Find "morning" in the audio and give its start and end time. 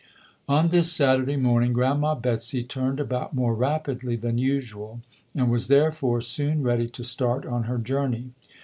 1.35-1.73